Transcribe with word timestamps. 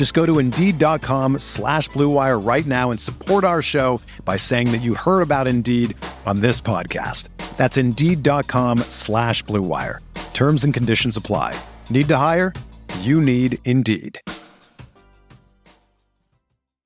Just 0.00 0.14
go 0.14 0.24
to 0.24 0.38
Indeed.com 0.38 1.40
slash 1.40 1.90
BlueWire 1.90 2.42
right 2.42 2.64
now 2.64 2.90
and 2.90 2.98
support 2.98 3.44
our 3.44 3.60
show 3.60 4.00
by 4.24 4.38
saying 4.38 4.72
that 4.72 4.80
you 4.80 4.94
heard 4.94 5.20
about 5.20 5.46
Indeed 5.46 5.94
on 6.24 6.40
this 6.40 6.58
podcast. 6.58 7.28
That's 7.58 7.76
Indeed.com 7.76 8.78
slash 8.88 9.44
BlueWire. 9.44 9.98
Terms 10.32 10.64
and 10.64 10.72
conditions 10.72 11.18
apply. 11.18 11.54
Need 11.90 12.08
to 12.08 12.16
hire? 12.16 12.54
You 13.00 13.20
need 13.20 13.58
Indeed. 13.66 14.18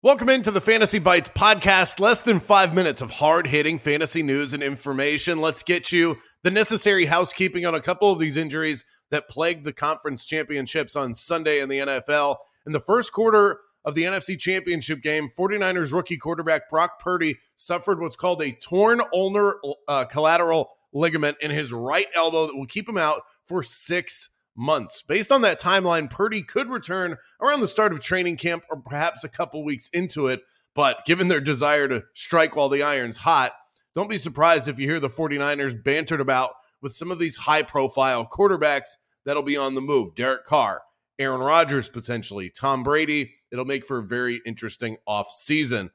Welcome 0.00 0.30
into 0.30 0.50
the 0.50 0.62
Fantasy 0.62 0.98
Bites 0.98 1.28
podcast. 1.28 2.00
Less 2.00 2.22
than 2.22 2.40
five 2.40 2.72
minutes 2.72 3.02
of 3.02 3.10
hard 3.10 3.46
hitting 3.46 3.78
fantasy 3.78 4.22
news 4.22 4.54
and 4.54 4.62
information. 4.62 5.36
Let's 5.38 5.62
get 5.62 5.92
you 5.92 6.16
the 6.44 6.50
necessary 6.50 7.04
housekeeping 7.04 7.66
on 7.66 7.74
a 7.74 7.82
couple 7.82 8.10
of 8.10 8.18
these 8.18 8.38
injuries 8.38 8.86
that 9.10 9.28
plagued 9.28 9.66
the 9.66 9.74
conference 9.74 10.24
championships 10.24 10.96
on 10.96 11.12
Sunday 11.12 11.60
in 11.60 11.68
the 11.68 11.78
NFL. 11.80 12.36
In 12.66 12.72
the 12.72 12.80
first 12.80 13.12
quarter 13.12 13.60
of 13.84 13.94
the 13.94 14.04
NFC 14.04 14.38
Championship 14.38 15.02
game, 15.02 15.28
49ers 15.28 15.92
rookie 15.92 16.16
quarterback 16.16 16.70
Brock 16.70 17.00
Purdy 17.00 17.38
suffered 17.56 18.00
what's 18.00 18.16
called 18.16 18.42
a 18.42 18.52
torn 18.52 19.00
ulnar 19.12 19.56
uh, 19.88 20.04
collateral 20.04 20.70
ligament 20.92 21.36
in 21.40 21.50
his 21.50 21.72
right 21.72 22.06
elbow 22.14 22.46
that 22.46 22.56
will 22.56 22.66
keep 22.66 22.88
him 22.88 22.98
out 22.98 23.22
for 23.46 23.62
six 23.62 24.30
months. 24.54 25.02
Based 25.02 25.32
on 25.32 25.42
that 25.42 25.60
timeline, 25.60 26.10
Purdy 26.10 26.42
could 26.42 26.68
return 26.68 27.16
around 27.40 27.60
the 27.60 27.68
start 27.68 27.92
of 27.92 28.00
training 28.00 28.36
camp 28.36 28.64
or 28.70 28.80
perhaps 28.80 29.24
a 29.24 29.28
couple 29.28 29.64
weeks 29.64 29.88
into 29.92 30.28
it. 30.28 30.42
But 30.74 31.04
given 31.06 31.28
their 31.28 31.40
desire 31.40 31.88
to 31.88 32.04
strike 32.14 32.56
while 32.56 32.68
the 32.68 32.82
iron's 32.82 33.18
hot, 33.18 33.52
don't 33.94 34.08
be 34.08 34.18
surprised 34.18 34.68
if 34.68 34.78
you 34.78 34.88
hear 34.88 35.00
the 35.00 35.08
49ers 35.08 35.82
bantered 35.82 36.20
about 36.20 36.52
with 36.80 36.94
some 36.94 37.10
of 37.10 37.18
these 37.18 37.36
high 37.36 37.62
profile 37.62 38.26
quarterbacks 38.26 38.96
that'll 39.24 39.42
be 39.42 39.56
on 39.56 39.74
the 39.74 39.80
move. 39.80 40.14
Derek 40.14 40.46
Carr, 40.46 40.82
Aaron 41.22 41.40
Rodgers, 41.40 41.88
potentially, 41.88 42.50
Tom 42.50 42.82
Brady. 42.82 43.34
It'll 43.50 43.64
make 43.64 43.86
for 43.86 43.98
a 43.98 44.02
very 44.02 44.40
interesting 44.44 44.96
off 45.06 45.30
season. 45.30 45.90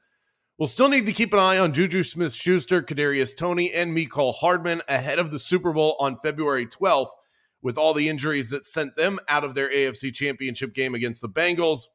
We'll 0.58 0.66
still 0.66 0.88
need 0.88 1.06
to 1.06 1.12
keep 1.12 1.32
an 1.32 1.38
eye 1.38 1.58
on 1.58 1.72
Juju 1.72 2.02
Smith 2.02 2.34
Schuster, 2.34 2.82
Kadarius 2.82 3.36
Toney, 3.36 3.72
and 3.72 3.96
Mecole 3.96 4.34
Hardman 4.34 4.82
ahead 4.88 5.20
of 5.20 5.30
the 5.30 5.38
Super 5.38 5.72
Bowl 5.72 5.96
on 6.00 6.16
February 6.16 6.66
12th 6.66 7.10
with 7.62 7.78
all 7.78 7.94
the 7.94 8.08
injuries 8.08 8.50
that 8.50 8.66
sent 8.66 8.96
them 8.96 9.20
out 9.28 9.44
of 9.44 9.54
their 9.54 9.70
AFC 9.70 10.12
championship 10.12 10.74
game 10.74 10.94
against 10.94 11.22
the 11.22 11.28
Bengals. 11.28 11.86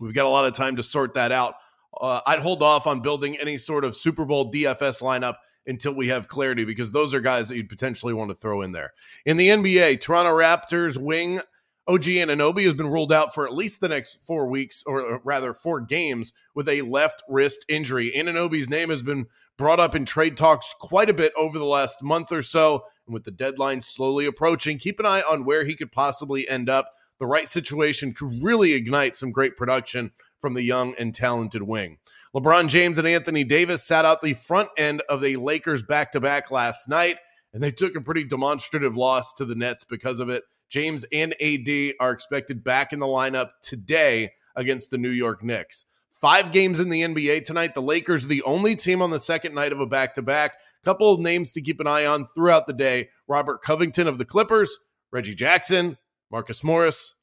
We've 0.00 0.14
got 0.14 0.26
a 0.26 0.30
lot 0.30 0.46
of 0.46 0.54
time 0.54 0.76
to 0.76 0.82
sort 0.82 1.14
that 1.14 1.30
out. 1.30 1.54
Uh, 1.98 2.20
I'd 2.26 2.40
hold 2.40 2.62
off 2.62 2.86
on 2.86 3.00
building 3.02 3.36
any 3.38 3.56
sort 3.56 3.84
of 3.84 3.96
Super 3.96 4.24
Bowl 4.24 4.50
DFS 4.50 5.02
lineup 5.02 5.36
until 5.66 5.94
we 5.94 6.08
have 6.08 6.28
clarity 6.28 6.64
because 6.64 6.92
those 6.92 7.14
are 7.14 7.20
guys 7.20 7.48
that 7.48 7.56
you'd 7.56 7.68
potentially 7.68 8.14
want 8.14 8.30
to 8.30 8.34
throw 8.34 8.62
in 8.62 8.72
there. 8.72 8.92
In 9.24 9.36
the 9.36 9.48
NBA, 9.48 10.00
Toronto 10.00 10.32
Raptors 10.32 10.96
wing 10.96 11.40
OG 11.88 12.02
Anunoby 12.02 12.64
has 12.64 12.74
been 12.74 12.90
ruled 12.90 13.12
out 13.12 13.32
for 13.32 13.46
at 13.46 13.54
least 13.54 13.80
the 13.80 13.88
next 13.88 14.18
four 14.22 14.48
weeks, 14.48 14.82
or 14.86 15.20
rather 15.22 15.54
four 15.54 15.80
games, 15.80 16.32
with 16.54 16.68
a 16.68 16.82
left 16.82 17.22
wrist 17.28 17.64
injury. 17.68 18.12
Anunoby's 18.16 18.68
name 18.68 18.90
has 18.90 19.04
been 19.04 19.26
brought 19.56 19.78
up 19.78 19.94
in 19.94 20.04
trade 20.04 20.36
talks 20.36 20.74
quite 20.80 21.08
a 21.08 21.14
bit 21.14 21.32
over 21.36 21.58
the 21.58 21.64
last 21.64 22.02
month 22.02 22.32
or 22.32 22.42
so. 22.42 22.84
And 23.06 23.14
with 23.14 23.24
the 23.24 23.30
deadline 23.30 23.82
slowly 23.82 24.26
approaching, 24.26 24.78
keep 24.78 24.98
an 24.98 25.06
eye 25.06 25.22
on 25.28 25.44
where 25.44 25.64
he 25.64 25.76
could 25.76 25.92
possibly 25.92 26.48
end 26.48 26.68
up. 26.68 26.92
The 27.18 27.26
right 27.26 27.48
situation 27.48 28.12
could 28.12 28.42
really 28.42 28.72
ignite 28.72 29.16
some 29.16 29.30
great 29.30 29.56
production 29.56 30.10
from 30.40 30.54
the 30.54 30.62
young 30.62 30.94
and 30.98 31.14
talented 31.14 31.62
wing. 31.62 31.98
LeBron 32.34 32.68
James 32.68 32.98
and 32.98 33.06
Anthony 33.06 33.44
Davis 33.44 33.82
sat 33.82 34.04
out 34.04 34.20
the 34.20 34.34
front 34.34 34.68
end 34.76 35.02
of 35.08 35.22
the 35.22 35.36
Lakers 35.36 35.82
back 35.82 36.12
to 36.12 36.20
back 36.20 36.50
last 36.50 36.88
night, 36.88 37.16
and 37.56 37.62
they 37.62 37.70
took 37.70 37.96
a 37.96 38.02
pretty 38.02 38.22
demonstrative 38.22 38.98
loss 38.98 39.32
to 39.32 39.46
the 39.46 39.54
Nets 39.54 39.82
because 39.82 40.20
of 40.20 40.28
it. 40.28 40.44
James 40.68 41.06
and 41.10 41.32
AD 41.40 41.94
are 41.98 42.12
expected 42.12 42.62
back 42.62 42.92
in 42.92 42.98
the 42.98 43.06
lineup 43.06 43.48
today 43.62 44.32
against 44.54 44.90
the 44.90 44.98
New 44.98 45.08
York 45.08 45.42
Knicks. 45.42 45.86
Five 46.10 46.52
games 46.52 46.80
in 46.80 46.90
the 46.90 47.00
NBA 47.00 47.46
tonight. 47.46 47.72
The 47.72 47.80
Lakers 47.80 48.26
are 48.26 48.28
the 48.28 48.42
only 48.42 48.76
team 48.76 49.00
on 49.00 49.08
the 49.08 49.18
second 49.18 49.54
night 49.54 49.72
of 49.72 49.80
a 49.80 49.86
back 49.86 50.12
to 50.14 50.22
back. 50.22 50.52
Couple 50.84 51.14
of 51.14 51.20
names 51.20 51.52
to 51.52 51.62
keep 51.62 51.80
an 51.80 51.86
eye 51.86 52.04
on 52.04 52.26
throughout 52.26 52.66
the 52.66 52.74
day 52.74 53.08
Robert 53.26 53.62
Covington 53.62 54.06
of 54.06 54.18
the 54.18 54.26
Clippers, 54.26 54.78
Reggie 55.10 55.34
Jackson, 55.34 55.96
Marcus 56.30 56.62
Morris 56.62 57.14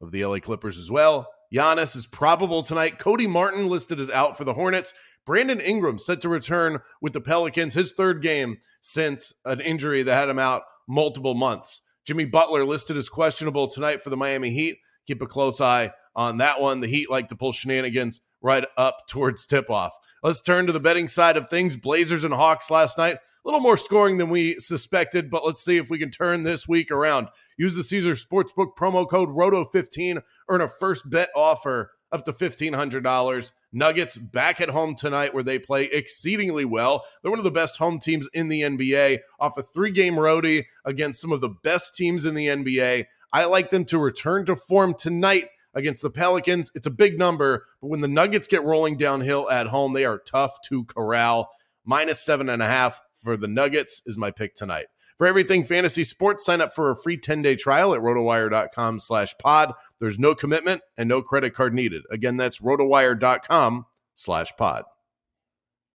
of 0.00 0.10
the 0.10 0.24
LA 0.24 0.38
Clippers 0.38 0.78
as 0.78 0.90
well. 0.90 1.28
Giannis 1.52 1.94
is 1.96 2.06
probable 2.06 2.62
tonight. 2.62 2.98
Cody 2.98 3.26
Martin 3.26 3.68
listed 3.68 4.00
as 4.00 4.08
out 4.10 4.38
for 4.38 4.44
the 4.44 4.54
Hornets. 4.54 4.94
Brandon 5.26 5.60
Ingram 5.60 5.98
set 5.98 6.20
to 6.22 6.28
return 6.28 6.78
with 7.00 7.12
the 7.12 7.20
Pelicans, 7.20 7.74
his 7.74 7.92
third 7.92 8.22
game 8.22 8.56
since 8.80 9.34
an 9.44 9.60
injury 9.60 10.02
that 10.02 10.16
had 10.16 10.28
him 10.28 10.38
out 10.38 10.62
multiple 10.88 11.34
months. 11.34 11.82
Jimmy 12.06 12.24
Butler 12.24 12.64
listed 12.64 12.96
as 12.96 13.08
questionable 13.08 13.68
tonight 13.68 14.02
for 14.02 14.10
the 14.10 14.16
Miami 14.16 14.50
Heat. 14.50 14.78
Keep 15.06 15.22
a 15.22 15.26
close 15.26 15.60
eye 15.60 15.92
on 16.16 16.38
that 16.38 16.60
one. 16.60 16.80
The 16.80 16.88
Heat 16.88 17.10
like 17.10 17.28
to 17.28 17.36
pull 17.36 17.52
shenanigans 17.52 18.20
right 18.40 18.64
up 18.76 19.06
towards 19.08 19.46
tip 19.46 19.70
off. 19.70 19.96
Let's 20.22 20.40
turn 20.40 20.66
to 20.66 20.72
the 20.72 20.80
betting 20.80 21.08
side 21.08 21.36
of 21.36 21.48
things. 21.48 21.76
Blazers 21.76 22.24
and 22.24 22.34
Hawks 22.34 22.70
last 22.70 22.98
night. 22.98 23.18
A 23.44 23.48
little 23.48 23.60
more 23.60 23.76
scoring 23.76 24.18
than 24.18 24.30
we 24.30 24.60
suspected, 24.60 25.28
but 25.28 25.44
let's 25.44 25.64
see 25.64 25.76
if 25.76 25.90
we 25.90 25.98
can 25.98 26.10
turn 26.10 26.44
this 26.44 26.68
week 26.68 26.92
around. 26.92 27.28
Use 27.56 27.74
the 27.74 27.82
Caesar 27.82 28.12
Sportsbook 28.12 28.76
promo 28.78 29.08
code 29.08 29.30
ROTO15, 29.30 30.22
earn 30.48 30.60
a 30.60 30.68
first 30.68 31.10
bet 31.10 31.28
offer 31.34 31.90
up 32.12 32.24
to 32.26 32.32
$1,500. 32.32 33.52
Nuggets 33.72 34.16
back 34.16 34.60
at 34.60 34.68
home 34.68 34.94
tonight 34.94 35.34
where 35.34 35.42
they 35.42 35.58
play 35.58 35.84
exceedingly 35.84 36.64
well. 36.64 37.04
They're 37.22 37.30
one 37.30 37.40
of 37.40 37.44
the 37.44 37.50
best 37.50 37.78
home 37.78 37.98
teams 37.98 38.28
in 38.32 38.48
the 38.48 38.60
NBA 38.60 39.20
off 39.40 39.56
a 39.56 39.62
three 39.62 39.90
game 39.90 40.14
roadie 40.14 40.66
against 40.84 41.20
some 41.20 41.32
of 41.32 41.40
the 41.40 41.48
best 41.48 41.96
teams 41.96 42.24
in 42.24 42.34
the 42.34 42.46
NBA. 42.46 43.06
I 43.32 43.46
like 43.46 43.70
them 43.70 43.84
to 43.86 43.98
return 43.98 44.44
to 44.46 44.54
form 44.54 44.94
tonight 44.94 45.46
against 45.74 46.02
the 46.02 46.10
Pelicans. 46.10 46.70
It's 46.74 46.86
a 46.86 46.90
big 46.90 47.18
number, 47.18 47.64
but 47.80 47.88
when 47.88 48.02
the 48.02 48.08
Nuggets 48.08 48.46
get 48.46 48.62
rolling 48.62 48.98
downhill 48.98 49.50
at 49.50 49.68
home, 49.68 49.94
they 49.94 50.04
are 50.04 50.18
tough 50.18 50.60
to 50.68 50.84
corral. 50.84 51.50
Minus 51.84 52.24
seven 52.24 52.48
and 52.48 52.62
a 52.62 52.66
half 52.66 53.00
for 53.22 53.36
the 53.36 53.48
Nuggets 53.48 54.02
is 54.06 54.18
my 54.18 54.30
pick 54.30 54.54
tonight. 54.54 54.86
For 55.18 55.26
everything 55.26 55.62
fantasy 55.62 56.04
sports, 56.04 56.44
sign 56.44 56.60
up 56.60 56.74
for 56.74 56.90
a 56.90 56.96
free 56.96 57.16
10-day 57.16 57.56
trial 57.56 57.94
at 57.94 58.00
rotowire.com 58.00 59.00
slash 59.00 59.34
pod. 59.38 59.72
There's 60.00 60.18
no 60.18 60.34
commitment 60.34 60.82
and 60.96 61.08
no 61.08 61.22
credit 61.22 61.54
card 61.54 61.74
needed. 61.74 62.02
Again, 62.10 62.36
that's 62.36 62.60
rotowire.com 62.60 63.86
slash 64.14 64.52
pod. 64.58 64.84